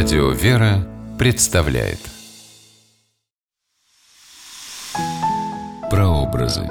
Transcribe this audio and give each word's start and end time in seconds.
Радио 0.00 0.30
«Вера» 0.30 0.86
представляет 1.18 1.98
Прообразы. 5.90 6.62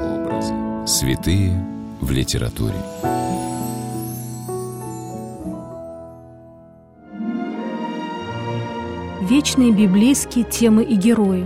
Святые 0.88 1.52
в 2.00 2.10
литературе. 2.10 2.78
Вечные 9.24 9.74
библейские 9.74 10.46
темы 10.46 10.86
и 10.86 10.96
герои. 10.96 11.46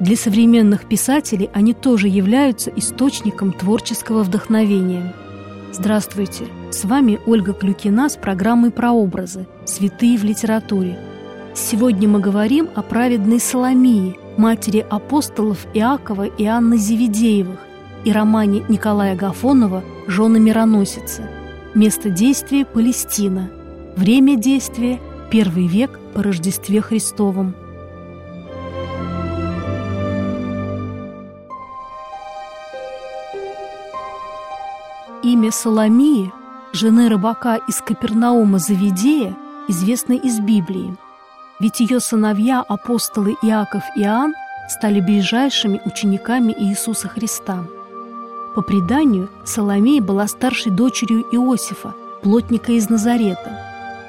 Для 0.00 0.16
современных 0.16 0.88
писателей 0.88 1.48
они 1.54 1.74
тоже 1.74 2.08
являются 2.08 2.72
источником 2.74 3.52
творческого 3.52 4.24
вдохновения. 4.24 5.14
Здравствуйте! 5.72 6.48
С 6.72 6.84
вами 6.84 7.20
Ольга 7.24 7.52
Клюкина 7.52 8.08
с 8.08 8.16
программой 8.16 8.72
«Прообразы. 8.72 9.46
Святые 9.64 10.18
в 10.18 10.24
литературе». 10.24 10.98
Сегодня 11.54 12.08
мы 12.08 12.20
говорим 12.20 12.70
о 12.76 12.82
праведной 12.82 13.40
Соломии, 13.40 14.16
матери 14.36 14.86
апостолов 14.88 15.66
Иакова 15.74 16.26
и 16.26 16.44
Анны 16.44 16.76
Зеведеевых, 16.76 17.58
и 18.04 18.12
романе 18.12 18.64
Николая 18.68 19.16
Гафонова 19.16 19.82
«Жены 20.06 20.38
мироносицы». 20.38 21.28
Место 21.74 22.08
действия– 22.08 22.64
Палестина. 22.74 23.50
Время 23.96 24.36
действия– 24.36 25.00
первый 25.30 25.66
век 25.66 25.98
по 26.14 26.22
Рождестве 26.22 26.80
Христовом. 26.80 27.54
Имя 35.24 35.50
Соломии, 35.50 36.32
жены 36.72 37.08
рыбака 37.08 37.56
из 37.56 37.80
Капернаума 37.82 38.58
Завидея, 38.58 39.36
известно 39.68 40.12
из 40.12 40.38
Библии. 40.40 40.96
Ведь 41.60 41.80
ее 41.80 42.00
сыновья, 42.00 42.64
апостолы 42.66 43.36
Иаков 43.42 43.82
и 43.94 44.00
Иоанн, 44.00 44.34
стали 44.68 45.00
ближайшими 45.00 45.80
учениками 45.84 46.54
Иисуса 46.58 47.08
Христа. 47.08 47.64
По 48.54 48.62
преданию, 48.62 49.28
Соломея 49.44 50.00
была 50.00 50.26
старшей 50.26 50.72
дочерью 50.72 51.20
Иосифа, 51.30 51.94
плотника 52.22 52.72
из 52.72 52.88
Назарета. 52.88 53.58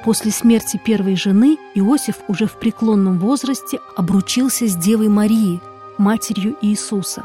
После 0.04 0.32
смерти 0.32 0.80
первой 0.82 1.14
жены 1.14 1.58
Иосиф 1.74 2.16
уже 2.26 2.46
в 2.46 2.52
преклонном 2.54 3.18
возрасте 3.18 3.80
обручился 3.96 4.66
с 4.66 4.74
Девой 4.74 5.08
Марией, 5.08 5.60
матерью 5.98 6.56
Иисуса. 6.62 7.22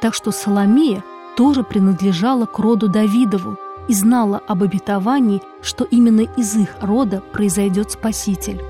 Так 0.00 0.14
что 0.14 0.30
Соломея 0.30 1.02
тоже 1.36 1.62
принадлежала 1.62 2.46
к 2.46 2.58
роду 2.58 2.88
Давидову 2.88 3.58
и 3.88 3.94
знала 3.94 4.40
об 4.46 4.62
обетовании, 4.62 5.42
что 5.60 5.84
именно 5.84 6.20
из 6.20 6.56
их 6.56 6.76
рода 6.80 7.20
произойдет 7.32 7.90
Спаситель. 7.90 8.62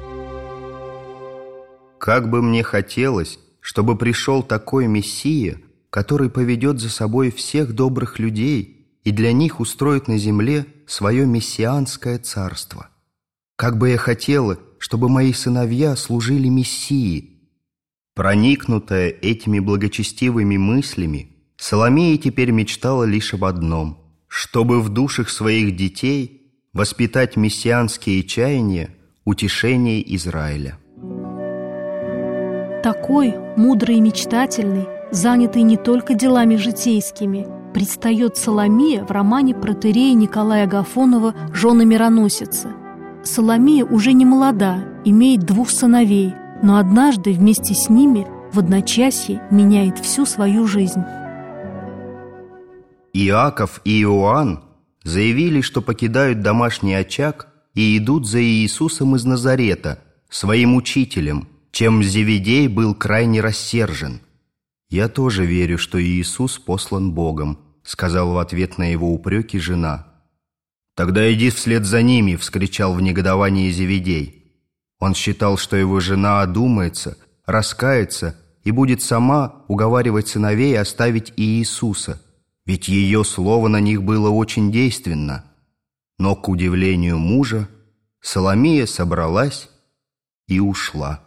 Как 2.11 2.29
бы 2.29 2.43
мне 2.43 2.65
хотелось, 2.65 3.39
чтобы 3.61 3.97
пришел 3.97 4.43
такой 4.43 4.89
Мессия, 4.89 5.61
который 5.91 6.29
поведет 6.29 6.81
за 6.81 6.91
собой 6.91 7.31
всех 7.31 7.73
добрых 7.73 8.19
людей 8.19 8.89
и 9.05 9.13
для 9.13 9.33
них 9.33 9.61
устроит 9.61 10.09
на 10.09 10.19
земле 10.19 10.67
свое 10.89 11.25
мессианское 11.25 12.19
царство. 12.19 12.89
Как 13.55 13.79
бы 13.79 13.91
я 13.91 13.97
хотела, 13.97 14.59
чтобы 14.79 15.09
мои 15.09 15.33
сыновья 15.33 15.95
служили 15.95 16.49
Мессии. 16.49 17.45
Проникнутая 18.17 19.11
этими 19.11 19.61
благочестивыми 19.61 20.57
мыслями, 20.57 21.37
Соломея 21.59 22.19
теперь 22.19 22.51
мечтала 22.51 23.05
лишь 23.05 23.35
об 23.35 23.45
одном– 23.45 24.05
чтобы 24.27 24.81
в 24.81 24.89
душах 24.89 25.31
своих 25.31 25.77
детей 25.77 26.57
воспитать 26.73 27.37
мессианские 27.37 28.25
чаяния, 28.25 28.91
утешение 29.25 30.03
Израиля. 30.17 30.80
Такой, 32.83 33.35
мудрый 33.57 33.97
и 33.97 34.01
мечтательный, 34.01 34.87
занятый 35.11 35.63
не 35.63 35.77
только 35.77 36.15
делами 36.15 36.57
житейскими, 36.57 37.47
предстает 37.75 38.39
Соломия 38.39 39.05
в 39.05 39.11
романе 39.11 39.55
протерея 39.55 40.15
Николая 40.15 40.67
Гафонова 40.67 41.35
«Жены 41.53 41.85
мироносицы». 41.85 42.69
Соломия 43.23 43.85
уже 43.85 44.15
не 44.15 44.25
молода, 44.25 44.83
имеет 45.05 45.41
двух 45.41 45.69
сыновей, 45.69 46.33
но 46.63 46.79
однажды 46.79 47.33
вместе 47.33 47.75
с 47.75 47.91
ними 47.91 48.27
в 48.51 48.59
одночасье 48.59 49.43
меняет 49.51 49.99
всю 49.99 50.25
свою 50.25 50.67
жизнь. 50.67 51.03
Иаков 53.13 53.83
и 53.85 54.01
Иоанн 54.03 54.61
заявили, 55.05 55.61
что 55.61 55.83
покидают 55.83 56.41
домашний 56.41 56.95
очаг 56.95 57.49
и 57.75 57.99
идут 57.99 58.27
за 58.27 58.43
Иисусом 58.43 59.17
из 59.17 59.27
Назарета, 59.27 59.99
своим 60.31 60.77
учителем, 60.77 61.47
чем 61.71 62.03
Зеведей 62.03 62.69
был 62.69 62.95
крайне 62.95 63.41
рассержен. 63.41 64.21
«Я 64.89 65.09
тоже 65.09 65.47
верю, 65.47 65.79
что 65.79 66.03
Иисус 66.03 66.59
послан 66.59 67.13
Богом», 67.13 67.59
сказал 67.83 68.33
в 68.33 68.39
ответ 68.39 68.79
на 68.79 68.91
его 68.91 69.13
упреки 69.13 69.59
жена. 69.59 70.07
«Тогда 70.97 71.33
иди 71.33 71.51
вслед 71.51 71.85
за 71.85 72.03
ними»,— 72.03 72.37
вскричал 72.37 72.95
в 72.95 73.01
негодовании 73.01 73.71
Зеведей. 73.71 74.53
Он 74.99 75.15
считал, 75.15 75.57
что 75.57 75.77
его 75.77 76.01
жена 76.01 76.43
одумается, 76.43 77.17
раскается 77.47 78.37
и 78.65 78.71
будет 78.71 79.01
сама 79.01 79.65
уговаривать 79.69 80.29
сыновей 80.29 80.79
оставить 80.79 81.33
Иисуса— 81.37 82.21
ведь 82.71 82.87
ее 82.87 83.25
слово 83.25 83.67
на 83.67 83.81
них 83.81 84.05
было 84.05 84.31
очень 84.31 84.71
действенно. 84.71 85.45
Но, 86.21 86.37
к 86.37 86.49
удивлению 86.49 87.19
мужа, 87.19 87.69
Соломия 88.21 88.87
собралась 88.87 89.69
и 90.47 90.61
ушла. 90.61 91.21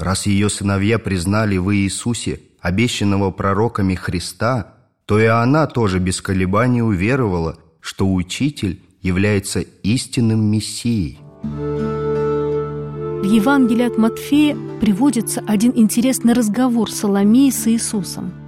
Раз 0.00 0.26
ее 0.26 0.48
сыновья 0.48 0.98
признали 0.98 1.58
в 1.58 1.72
Иисусе 1.76 2.40
обещанного 2.60 3.30
пророками 3.30 3.94
Христа, 3.94 4.74
то 5.06 5.20
и 5.20 5.26
она 5.26 5.66
тоже 5.66 5.98
без 5.98 6.20
колебаний 6.20 6.82
уверовала, 6.82 7.58
что 7.80 8.12
Учитель 8.12 8.82
является 9.02 9.60
истинным 9.60 10.50
Мессией. 10.50 11.18
В 11.42 13.24
Евангелии 13.24 13.86
от 13.86 13.98
Матфея 13.98 14.56
приводится 14.80 15.44
один 15.46 15.72
интересный 15.76 16.32
разговор 16.32 16.90
Соломеи 16.90 17.50
с 17.50 17.68
Иисусом– 17.68 18.32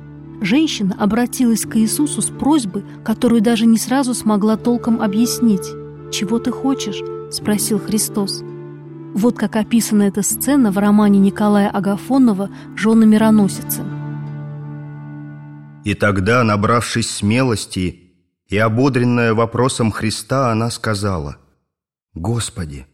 женщина 0.42 0.96
обратилась 0.98 1.62
к 1.62 1.76
Иисусу 1.76 2.20
с 2.20 2.30
просьбой, 2.30 2.84
которую 3.04 3.40
даже 3.42 3.66
не 3.66 3.78
сразу 3.78 4.14
смогла 4.14 4.56
толком 4.56 5.00
объяснить. 5.00 5.66
«Чего 6.10 6.38
ты 6.38 6.50
хочешь?»– 6.50 7.00
спросил 7.30 7.78
Христос. 7.78 8.42
Вот 9.14 9.38
как 9.38 9.56
описана 9.56 10.04
эта 10.04 10.22
сцена 10.22 10.72
в 10.72 10.78
романе 10.78 11.18
Николая 11.18 11.68
Агафонова 11.68 12.50
«Жены 12.74 13.04
мироносицы». 13.04 13.82
И 15.84 15.94
тогда, 15.94 16.42
набравшись 16.44 17.10
смелости 17.10 18.14
и 18.48 18.56
ободренная 18.56 19.34
вопросом 19.34 19.90
Христа, 19.90 20.50
она 20.50 20.70
сказала, 20.70 21.36
«Господи, 22.14 22.86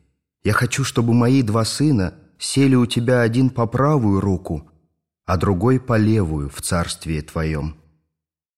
я 0.43 0.53
хочу, 0.55 0.83
чтобы 0.83 1.15
мои 1.15 1.43
два 1.43 1.65
сына 1.65 2.15
сели 2.37 2.75
у 2.75 2.87
Тебя 2.87 3.21
один 3.21 3.49
по 3.49 3.67
правую 3.67 4.21
руку, 4.21 4.69
а 5.25 5.37
другой 5.37 5.79
по 5.79 5.97
левую 5.97 6.51
в 6.51 6.61
царствие 6.63 7.23
Твоем. 7.23 7.77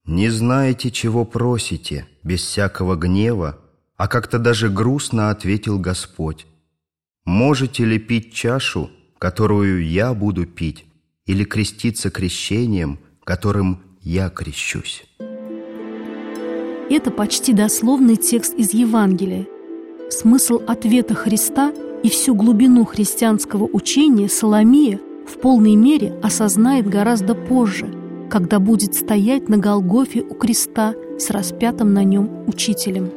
Не 0.06 0.30
знаете, 0.30 0.90
чего 0.90 1.26
просите, 1.26 2.06
без 2.22 2.40
всякого 2.40 2.96
гнева, 2.96 3.58
а 3.98 4.08
как-то 4.08 4.38
даже 4.38 4.70
грустно 4.70 5.30
ответил 5.30 5.78
Господь. 5.78 6.46
Можете 7.24 7.84
ли 7.84 7.98
пить 7.98 8.32
чашу, 8.32 8.90
которую 9.18 9.86
я 9.86 10.14
буду 10.14 10.46
пить, 10.46 10.86
или 11.26 11.44
креститься 11.44 12.10
крещением, 12.10 12.98
которым 13.24 13.82
я 14.00 14.30
крещусь? 14.30 15.04
Это 16.90 17.10
почти 17.10 17.52
дословный 17.52 18.16
текст 18.16 18.54
из 18.54 18.72
Евангелия. 18.72 19.46
Смысл 20.10 20.60
ответа 20.66 21.14
Христа 21.14 21.72
и 22.02 22.08
всю 22.08 22.34
глубину 22.34 22.84
христианского 22.84 23.64
учения 23.64 24.28
Соломия– 24.28 24.98
в 25.30 25.38
полной 25.38 25.76
мере 25.76 26.12
осознает 26.22 26.88
гораздо 26.88 27.34
позже, 27.34 27.88
когда 28.28 28.58
будет 28.58 28.94
стоять 28.94 29.48
на 29.48 29.58
Голгофе 29.58 30.22
у 30.22 30.34
креста 30.34 30.94
с 31.18 31.30
распятым 31.30 31.94
на 31.94 32.02
нем 32.02 32.44
учителем. 32.48 33.10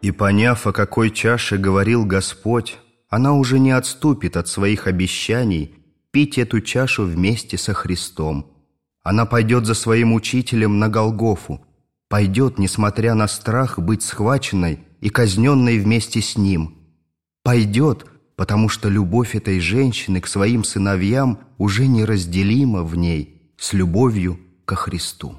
И 0.00 0.10
поняв, 0.12 0.66
о 0.66 0.72
какой 0.72 1.10
чаше 1.10 1.58
говорил 1.58 2.04
Господь, 2.04 2.78
она 3.08 3.32
уже 3.32 3.58
не 3.58 3.72
отступит 3.72 4.36
от 4.36 4.48
своих 4.48 4.86
обещаний 4.86 5.74
пить 6.10 6.38
эту 6.38 6.60
чашу 6.60 7.04
вместе 7.04 7.58
со 7.58 7.74
Христом. 7.74 8.52
Она 9.02 9.26
пойдет 9.26 9.66
за 9.66 9.74
своим 9.74 10.12
учителем 10.12 10.78
на 10.78 10.88
Голгофу, 10.88 11.64
пойдет, 12.08 12.58
несмотря 12.58 13.14
на 13.14 13.26
страх, 13.26 13.78
быть 13.78 14.02
схваченной 14.02 14.80
и 15.00 15.08
казненной 15.08 15.78
вместе 15.78 16.20
с 16.20 16.36
ним. 16.36 16.76
Пойдет, 17.42 18.06
потому 18.36 18.68
что 18.68 18.88
любовь 18.88 19.34
этой 19.34 19.60
женщины 19.60 20.20
к 20.20 20.26
своим 20.26 20.64
сыновьям 20.64 21.40
уже 21.56 21.86
неразделима 21.86 22.82
в 22.84 22.96
ней 22.96 23.52
с 23.56 23.72
любовью 23.72 24.38
ко 24.64 24.76
Христу. 24.76 25.34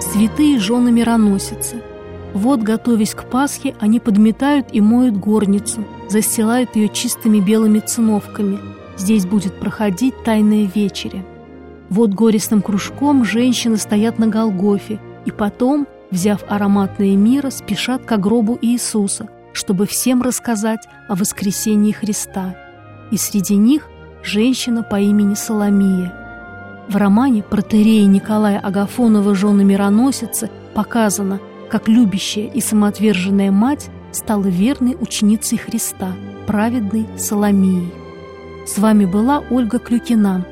Святые 0.00 0.58
жены 0.58 0.92
мироносицы. 0.92 1.82
Вот, 2.34 2.62
готовясь 2.62 3.14
к 3.14 3.24
Пасхе, 3.24 3.74
они 3.80 4.00
подметают 4.00 4.68
и 4.72 4.80
моют 4.80 5.16
горницу, 5.16 5.84
застилают 6.08 6.76
ее 6.76 6.88
чистыми 6.88 7.40
белыми 7.40 7.80
циновками. 7.80 8.58
Здесь 8.96 9.26
будет 9.26 9.58
проходить 9.58 10.14
тайная 10.24 10.68
вечеря. 10.74 11.24
Вот 11.88 12.10
горестным 12.10 12.60
кружком 12.60 13.24
женщины 13.24 13.76
стоят 13.76 14.18
на 14.18 14.26
Голгофе, 14.26 15.00
и 15.24 15.30
потом, 15.30 15.86
взяв 16.10 16.44
ароматное 16.48 17.16
мира, 17.16 17.50
спешат 17.50 18.04
к 18.04 18.16
гробу 18.18 18.58
Иисуса, 18.60 19.28
чтобы 19.52 19.86
всем 19.86 20.22
рассказать 20.22 20.86
о 21.08 21.14
воскресении 21.14 21.92
Христа. 21.92 22.56
И 23.10 23.16
среди 23.16 23.56
них 23.56 23.88
женщина 24.22 24.82
по 24.82 25.00
имени 25.00 25.34
Соломия. 25.34 26.12
В 26.88 26.96
романе 26.96 27.42
протерея 27.42 28.06
Николая 28.06 28.58
Агафонова 28.58 29.34
«Жены 29.34 29.64
мироносицы» 29.64 30.50
показано, 30.74 31.40
как 31.68 31.88
любящая 31.88 32.46
и 32.46 32.60
самоотверженная 32.60 33.50
мать 33.50 33.90
стала 34.12 34.46
верной 34.46 34.96
ученицей 34.98 35.58
Христа, 35.58 36.12
праведной 36.46 37.06
Соломией. 37.18 37.92
С 38.66 38.78
вами 38.78 39.04
была 39.04 39.42
Ольга 39.50 39.78
Клюкина. 39.78 40.46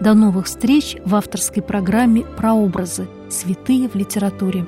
До 0.00 0.14
новых 0.14 0.46
встреч 0.46 0.96
в 1.04 1.14
авторской 1.14 1.62
программе 1.62 2.22
«Прообразы. 2.22 3.06
Святые 3.30 3.88
в 3.88 3.94
литературе». 3.94 4.66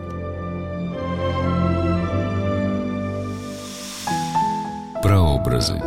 Прообразы. 5.02 5.82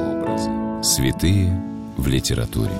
Святые 0.84 1.60
в 1.98 2.08
литературе. 2.08 2.80